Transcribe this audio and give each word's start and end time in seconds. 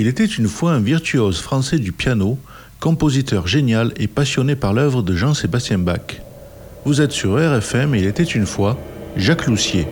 Il 0.00 0.06
était 0.06 0.24
une 0.24 0.48
fois 0.48 0.72
un 0.72 0.80
virtuose 0.80 1.42
français 1.42 1.78
du 1.78 1.92
piano, 1.92 2.38
compositeur 2.80 3.46
génial 3.46 3.92
et 3.98 4.06
passionné 4.06 4.56
par 4.56 4.72
l'œuvre 4.72 5.02
de 5.02 5.14
Jean-Sébastien 5.14 5.76
Bach. 5.76 6.22
Vous 6.86 7.02
êtes 7.02 7.12
sur 7.12 7.34
RFM 7.34 7.94
et 7.94 7.98
il 7.98 8.06
était 8.06 8.22
une 8.22 8.46
fois 8.46 8.78
Jacques 9.18 9.46
Loussier. 9.46 9.86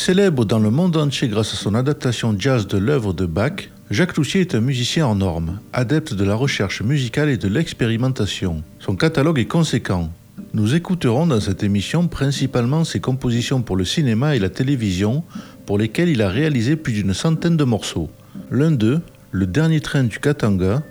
Célèbre 0.00 0.46
dans 0.46 0.58
le 0.58 0.70
monde 0.70 0.96
entier 0.96 1.28
grâce 1.28 1.52
à 1.52 1.56
son 1.56 1.74
adaptation 1.74 2.34
jazz 2.38 2.66
de 2.66 2.78
l'œuvre 2.78 3.12
de 3.12 3.26
Bach, 3.26 3.68
Jacques 3.90 4.16
Loussier 4.16 4.40
est 4.40 4.54
un 4.54 4.62
musicien 4.62 5.06
en 5.06 5.14
normes, 5.14 5.60
adepte 5.74 6.14
de 6.14 6.24
la 6.24 6.34
recherche 6.34 6.80
musicale 6.80 7.28
et 7.28 7.36
de 7.36 7.48
l'expérimentation. 7.48 8.62
Son 8.78 8.96
catalogue 8.96 9.38
est 9.38 9.44
conséquent. 9.44 10.10
Nous 10.54 10.74
écouterons 10.74 11.26
dans 11.26 11.38
cette 11.38 11.62
émission 11.62 12.08
principalement 12.08 12.84
ses 12.84 12.98
compositions 12.98 13.60
pour 13.60 13.76
le 13.76 13.84
cinéma 13.84 14.34
et 14.34 14.38
la 14.38 14.48
télévision, 14.48 15.22
pour 15.66 15.76
lesquelles 15.76 16.08
il 16.08 16.22
a 16.22 16.30
réalisé 16.30 16.76
plus 16.76 16.94
d'une 16.94 17.12
centaine 17.12 17.58
de 17.58 17.64
morceaux. 17.64 18.08
L'un 18.50 18.70
d'eux, 18.70 19.02
Le 19.32 19.46
dernier 19.46 19.80
train 19.80 20.04
du 20.04 20.18
Katanga, 20.18 20.82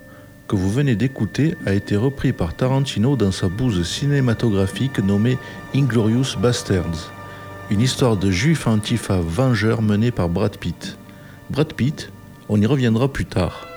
que 0.46 0.54
vous 0.54 0.70
venez 0.70 0.94
d'écouter, 0.94 1.56
a 1.66 1.74
été 1.74 1.96
repris 1.96 2.32
par 2.32 2.54
Tarantino 2.54 3.16
dans 3.16 3.32
sa 3.32 3.48
bouse 3.48 3.82
cinématographique 3.82 5.00
nommée 5.00 5.36
Inglorious 5.74 6.38
Bastards 6.40 7.12
une 7.70 7.80
histoire 7.80 8.16
de 8.16 8.30
juif 8.32 8.66
antifa 8.66 9.20
vengeur 9.20 9.80
menée 9.80 10.10
par 10.10 10.28
Brad 10.28 10.56
Pitt. 10.56 10.98
Brad 11.50 11.72
Pitt, 11.72 12.10
on 12.48 12.60
y 12.60 12.66
reviendra 12.66 13.12
plus 13.12 13.26
tard. 13.26 13.69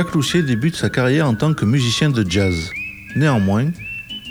Jacques 0.00 0.14
Loussier 0.14 0.42
débute 0.42 0.76
sa 0.76 0.88
carrière 0.88 1.28
en 1.28 1.34
tant 1.34 1.52
que 1.52 1.66
musicien 1.66 2.08
de 2.08 2.24
jazz. 2.26 2.70
Néanmoins, 3.16 3.66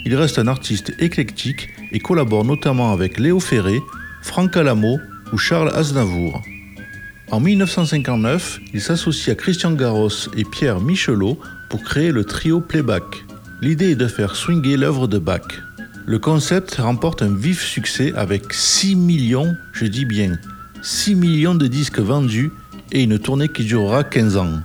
il 0.04 0.16
reste 0.16 0.40
un 0.40 0.48
artiste 0.48 0.94
éclectique 0.98 1.70
et 1.92 2.00
collabore 2.00 2.44
notamment 2.44 2.92
avec 2.92 3.20
Léo 3.20 3.40
Ferré, 3.40 3.80
Franck 4.24 4.58
Alamo 4.58 5.00
ou 5.32 5.38
Charles 5.38 5.72
Aznavour. 5.76 6.42
En 7.30 7.40
1959, 7.40 8.62
il 8.74 8.82
s'associe 8.82 9.30
à 9.30 9.36
Christian 9.36 9.74
Garros 9.74 10.10
et 10.36 10.44
Pierre 10.44 10.82
Michelot 10.82 11.40
pour 11.70 11.84
créer 11.84 12.12
le 12.12 12.24
trio 12.24 12.62
Playback. 12.62 13.24
L'idée 13.62 13.92
est 13.92 13.96
de 13.96 14.08
faire 14.08 14.36
swinguer 14.36 14.76
l'œuvre 14.76 15.08
de 15.08 15.20
Bach. 15.20 15.62
Le 16.08 16.18
concept 16.18 16.78
remporte 16.80 17.22
un 17.22 17.36
vif 17.36 17.64
succès 17.64 18.12
avec 18.16 18.54
6 18.54 18.96
millions, 18.96 19.56
je 19.74 19.86
dis 19.86 20.06
bien, 20.06 20.40
6 20.82 21.14
millions 21.14 21.54
de 21.54 21.68
disques 21.68 22.00
vendus 22.00 22.50
et 22.92 23.04
une 23.04 23.20
tournée 23.20 23.50
qui 23.50 23.66
durera 23.66 24.04
15 24.04 24.38
ans. 24.38 24.62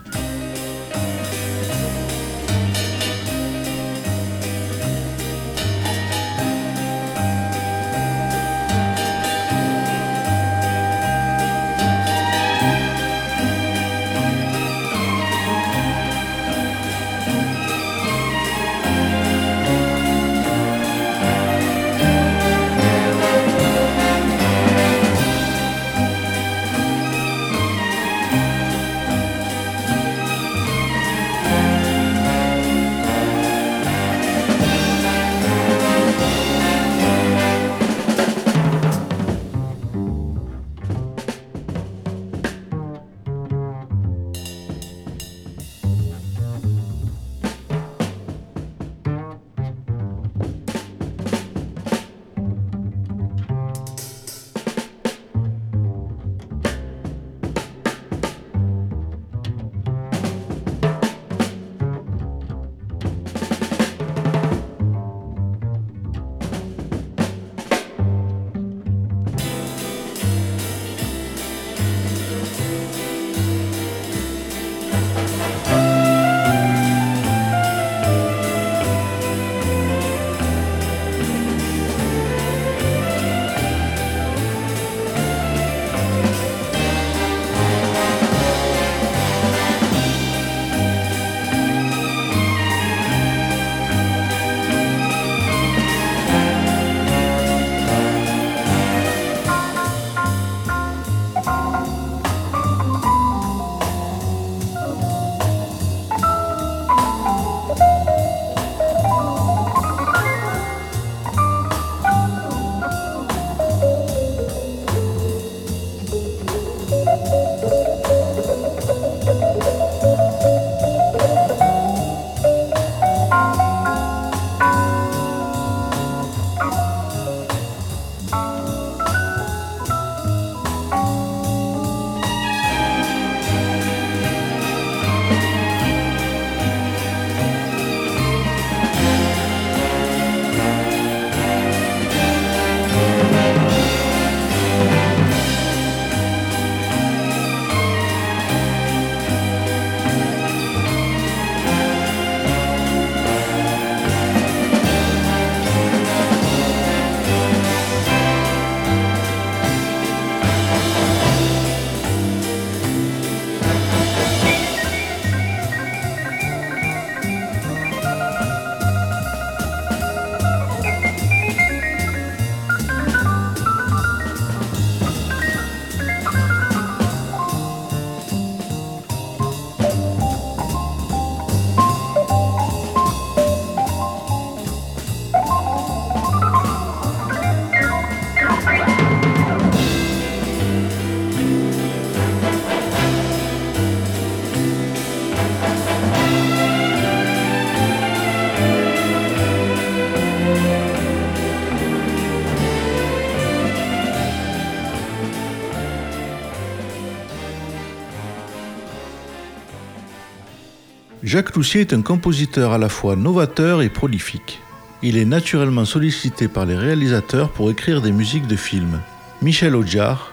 Jacques 211.34 211.56
Loussier 211.56 211.80
est 211.80 211.92
un 211.92 212.00
compositeur 212.00 212.70
à 212.70 212.78
la 212.78 212.88
fois 212.88 213.16
novateur 213.16 213.82
et 213.82 213.88
prolifique. 213.88 214.60
Il 215.02 215.16
est 215.16 215.24
naturellement 215.24 215.84
sollicité 215.84 216.46
par 216.46 216.64
les 216.64 216.76
réalisateurs 216.76 217.50
pour 217.50 217.72
écrire 217.72 218.00
des 218.00 218.12
musiques 218.12 218.46
de 218.46 218.54
films. 218.54 219.00
Michel 219.42 219.74
Audiard, 219.74 220.32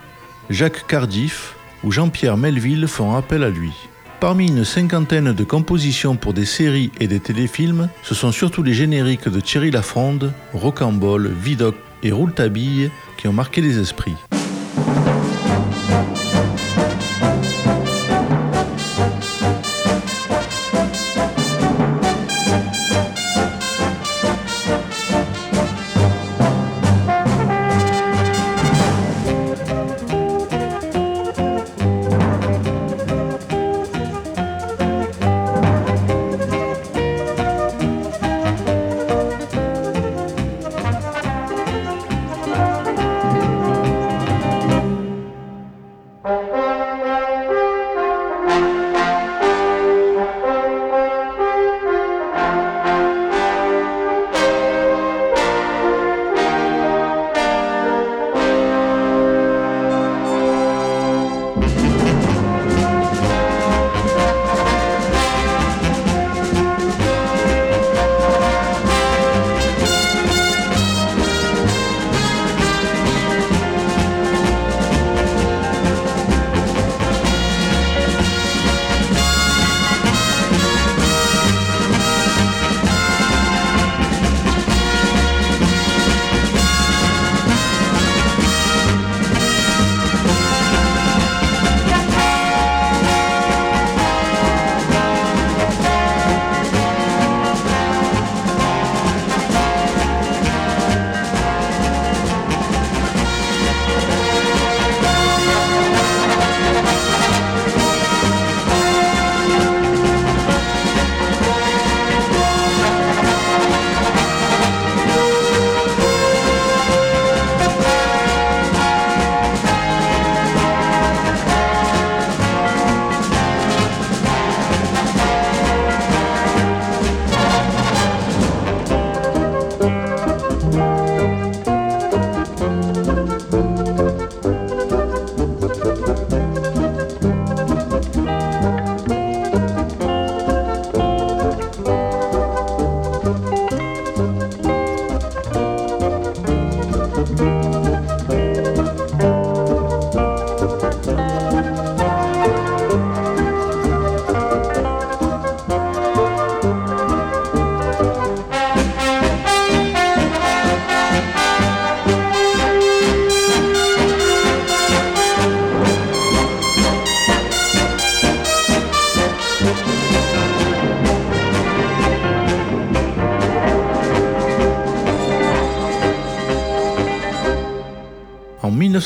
Jacques 0.51 0.85
Cardiff 0.85 1.55
ou 1.83 1.91
Jean-Pierre 1.91 2.37
Melville 2.37 2.87
font 2.87 3.15
appel 3.15 3.41
à 3.41 3.49
lui. 3.49 3.71
Parmi 4.19 4.47
une 4.47 4.63
cinquantaine 4.63 5.33
de 5.33 5.43
compositions 5.43 6.17
pour 6.17 6.35
des 6.35 6.45
séries 6.45 6.91
et 6.99 7.07
des 7.07 7.19
téléfilms, 7.19 7.89
ce 8.03 8.13
sont 8.13 8.31
surtout 8.31 8.61
les 8.61 8.75
génériques 8.75 9.27
de 9.27 9.39
Thierry 9.39 9.71
Lafronde, 9.71 10.31
Rocambole, 10.53 11.29
Vidocq 11.29 11.77
et 12.03 12.11
Rouletabille 12.11 12.91
qui 13.17 13.27
ont 13.27 13.33
marqué 13.33 13.61
les 13.61 13.79
esprits. 13.79 14.17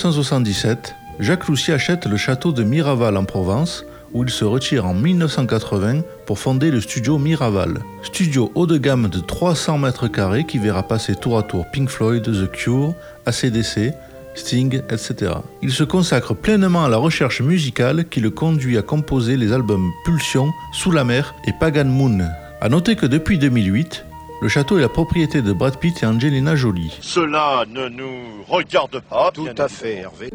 1977, 0.06 0.96
Jacques 1.20 1.48
Loussier 1.48 1.74
achète 1.74 2.06
le 2.06 2.16
château 2.16 2.52
de 2.52 2.62
Miraval 2.62 3.18
en 3.18 3.26
Provence, 3.26 3.88
où 4.14 4.24
il 4.24 4.30
se 4.30 4.46
retire 4.46 4.86
en 4.86 4.94
1980 4.94 6.02
pour 6.28 6.38
fonder 6.38 6.70
le 6.70 6.80
studio 6.80 7.18
Miraval. 7.18 7.80
Studio 8.04 8.52
haut 8.54 8.68
de 8.68 8.78
gamme 8.78 9.08
de 9.08 9.20
300 9.20 9.80
mètres 9.80 10.08
carrés 10.08 10.44
qui 10.44 10.60
verra 10.60 10.84
passer 10.84 11.16
tour 11.16 11.40
à 11.40 11.42
tour 11.42 11.66
Pink 11.74 11.90
Floyd, 11.90 12.22
The 12.22 12.52
Cure, 12.52 12.94
ACDC, 13.26 13.94
Sting, 14.36 14.84
etc. 14.92 15.32
Il 15.64 15.72
se 15.72 15.84
consacre 15.84 16.36
pleinement 16.36 16.86
à 16.86 16.90
la 16.90 16.98
recherche 16.98 17.42
musicale 17.42 18.08
qui 18.08 18.22
le 18.22 18.30
conduit 18.30 18.78
à 18.78 18.84
composer 18.84 19.38
les 19.38 19.54
albums 19.54 19.90
Pulsion, 20.06 20.52
Sous 20.72 20.92
la 20.92 21.04
mer 21.04 21.34
et 21.48 21.54
Pagan 21.60 21.86
Moon. 21.86 22.20
A 22.62 22.70
noter 22.70 22.96
que 22.96 23.08
depuis 23.08 23.40
2008, 23.40 24.06
le 24.46 24.50
château 24.50 24.78
est 24.78 24.82
la 24.82 24.90
propriété 24.90 25.42
de 25.42 25.54
Brad 25.54 25.80
Pitt 25.80 26.04
et 26.04 26.06
Angelina 26.06 26.56
Jolie. 26.56 26.96
Cela 27.02 27.66
ne 27.68 27.90
nous 27.90 28.44
regarde 28.48 29.00
pas. 29.00 29.32
Tout 29.34 29.48
à 29.58 29.68
fait, 29.68 29.96
Hervé. 29.96 30.30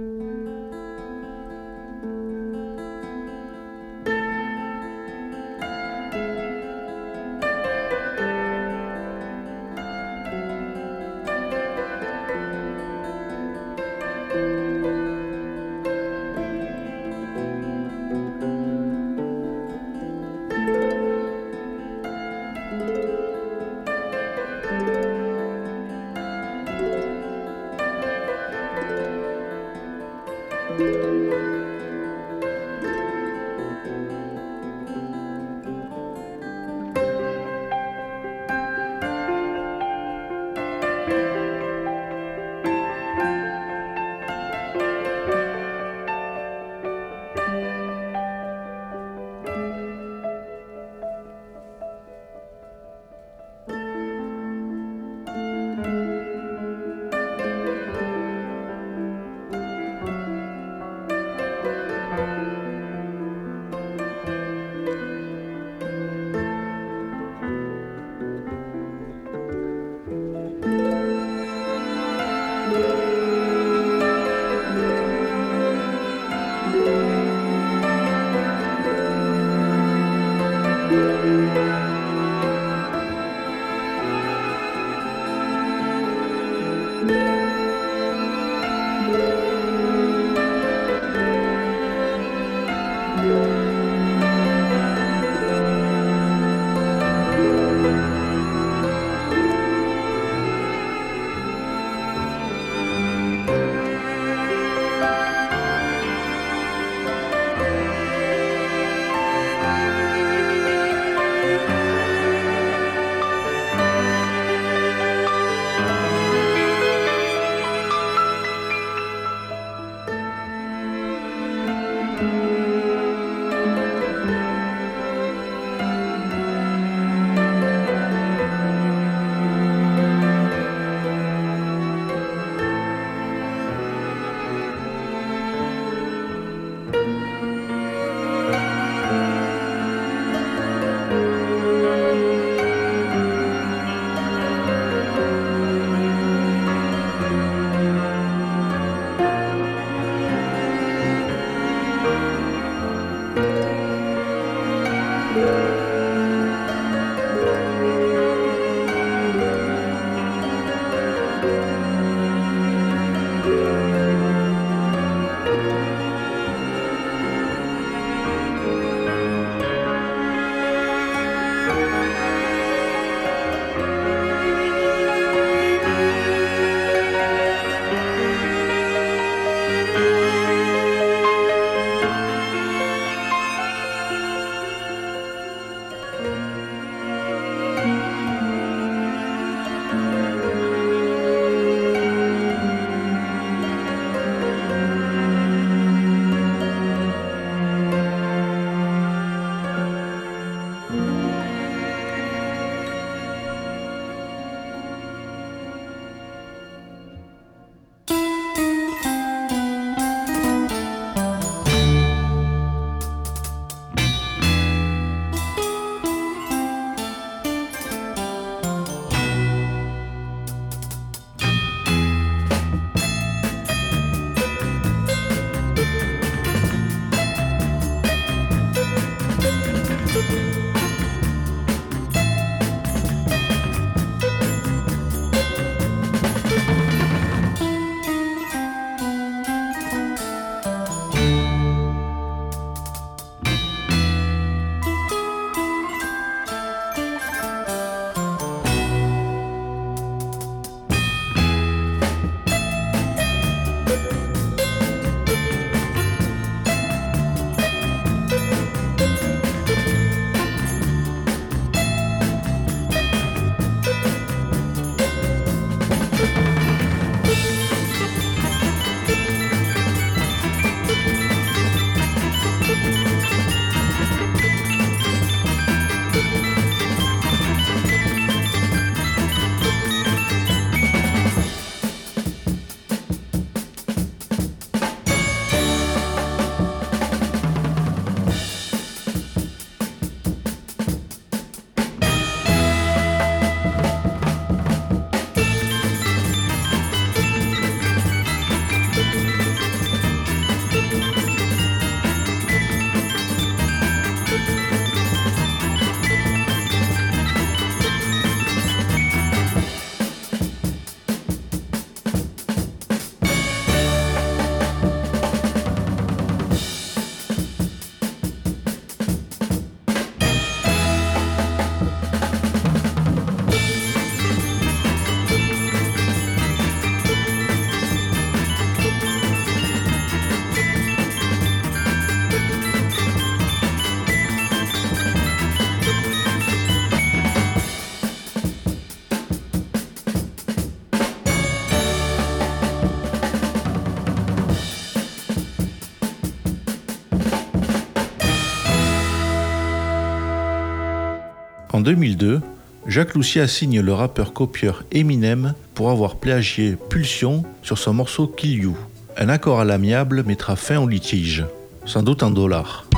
En 351.81 351.83
2002, 351.83 352.43
Jacques 352.87 353.15
Loussier 353.15 353.41
assigne 353.41 353.81
le 353.81 353.95
rappeur 353.95 354.35
copieur 354.35 354.85
Eminem 354.93 355.55
pour 355.73 355.89
avoir 355.89 356.17
plagié 356.17 356.77
Pulsion 356.91 357.43
sur 357.63 357.79
son 357.79 357.95
morceau 357.95 358.27
Kill 358.27 358.65
You. 358.65 358.77
Un 359.17 359.31
accord 359.31 359.61
à 359.61 359.65
l'amiable 359.65 360.23
mettra 360.25 360.57
fin 360.57 360.79
au 360.79 360.87
litige, 360.87 361.47
sans 361.87 362.03
doute 362.03 362.23
en 362.23 362.33
dollars. 362.33 362.90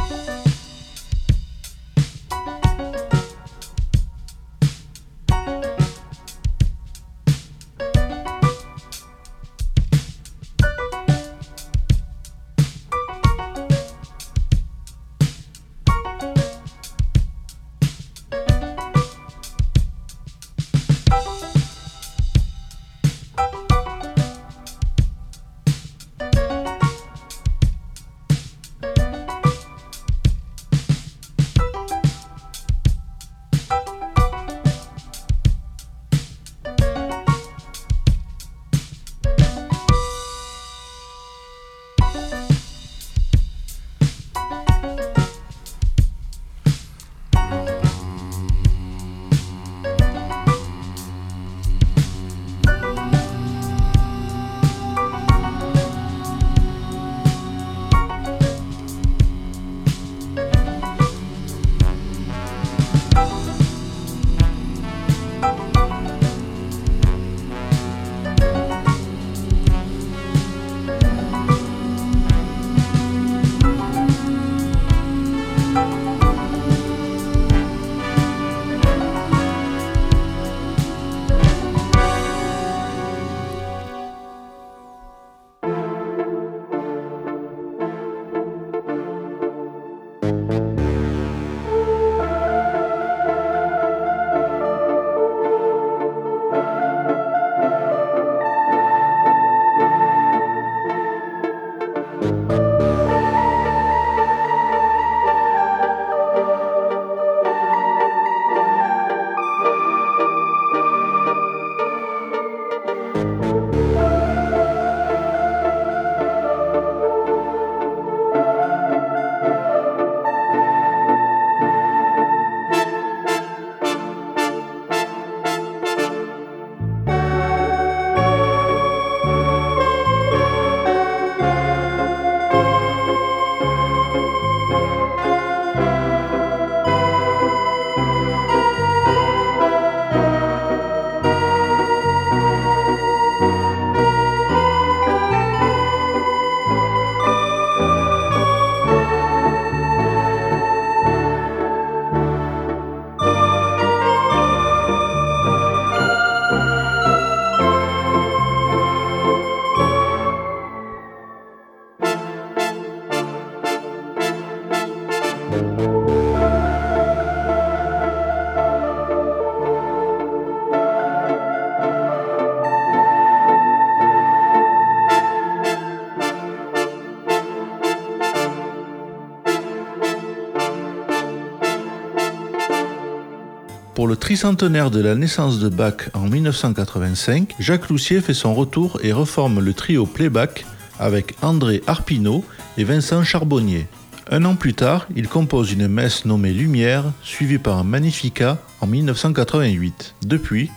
Pour 184.03 184.09
le 184.09 184.17
tricentenaire 184.17 184.91
de 184.91 185.01
la 185.01 185.15
naissance 185.15 185.61
de 185.61 185.69
Bach 185.69 186.09
en 186.13 186.29
1985, 186.29 187.55
Jacques 187.61 187.89
Loussier 187.89 188.21
fait 188.21 188.35
son 188.35 188.53
retour 188.53 188.99
et 189.05 189.13
reforme 189.13 189.61
le 189.61 189.75
trio 189.75 190.07
Playback 190.07 190.67
avec 190.99 191.37
André 191.41 191.85
Arpino 191.87 192.45
et 192.77 192.83
Vincent 192.83 193.23
Charbonnier. 193.23 193.87
Un 194.29 194.45
an 194.45 194.57
plus 194.57 194.75
tard, 194.75 195.07
il 195.15 195.29
compose 195.29 195.71
une 195.71 195.87
messe 195.87 196.25
nommée 196.25 196.53
Lumière, 196.53 197.13
suivie 197.23 197.59
par 197.59 197.79
un 197.79 197.85
Magnificat 197.85 198.59
en 198.81 198.89
1988. 198.89 200.17
Depuis, 200.27 200.69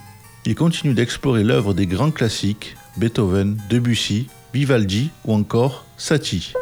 il 0.46 0.54
continue 0.54 0.94
d'explorer 0.94 1.44
l'œuvre 1.44 1.74
des 1.74 1.88
grands 1.88 2.12
classiques 2.12 2.76
Beethoven, 2.98 3.58
Debussy, 3.72 4.28
Vivaldi 4.54 5.10
ou 5.26 5.34
encore 5.34 5.86
Satie. 5.98 6.54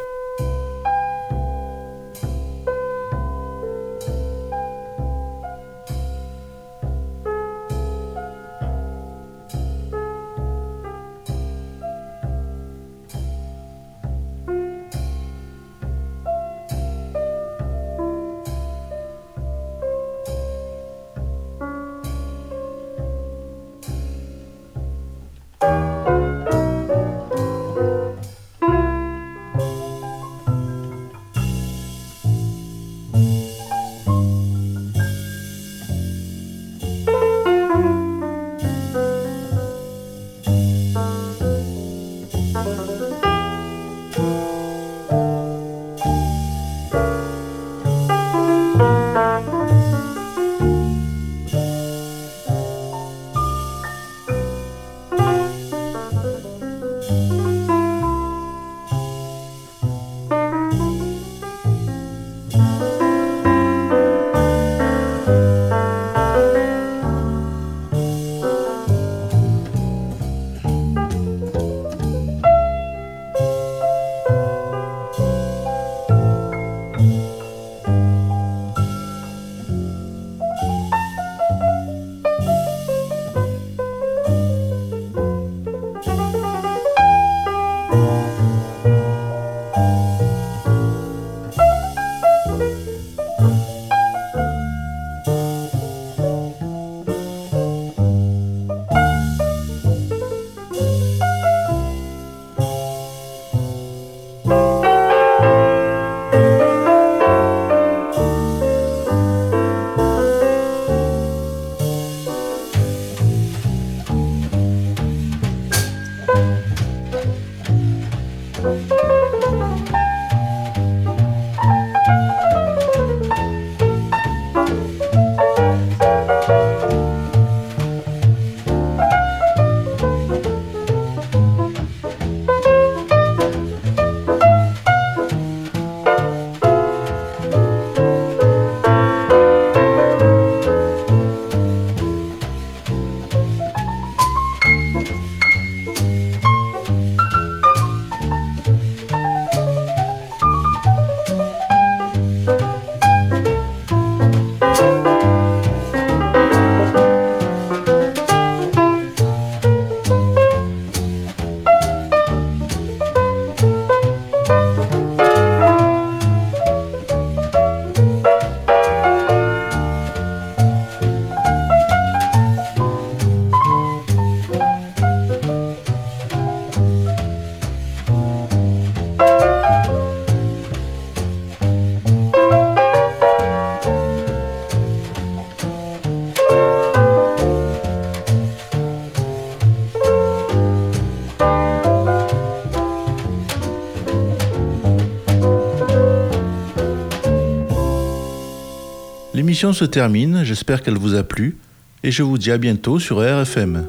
Émission 199.39 199.73
se 199.73 199.85
termine, 199.85 200.43
j'espère 200.43 200.81
qu'elle 200.81 200.97
vous 200.97 201.15
a 201.15 201.23
plu, 201.23 201.57
et 202.03 202.11
je 202.11 202.23
vous 202.23 202.37
dis 202.37 202.51
à 202.51 202.57
bientôt 202.57 202.99
sur 202.99 203.17
RFM. 203.17 203.87